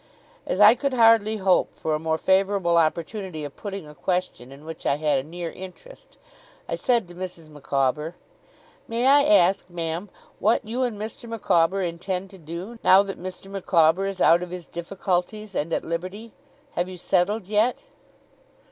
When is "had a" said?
4.95-5.23